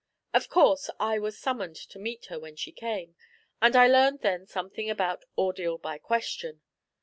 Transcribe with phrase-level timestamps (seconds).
[0.33, 3.13] Of course I was summoned to meet her when she came,
[3.61, 6.61] and I learned then something about 'ordeal by question.'